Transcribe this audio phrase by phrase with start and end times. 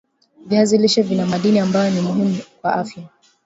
[0.45, 3.09] viazi lishe vina madini ambayo ni muhimu kwa afya